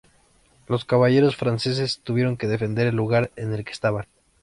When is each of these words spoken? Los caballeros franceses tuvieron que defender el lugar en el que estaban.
Los 0.67 0.83
caballeros 0.83 1.35
franceses 1.35 1.99
tuvieron 2.03 2.35
que 2.35 2.47
defender 2.47 2.87
el 2.87 2.95
lugar 2.95 3.29
en 3.35 3.53
el 3.53 3.63
que 3.63 3.71
estaban. 3.73 4.07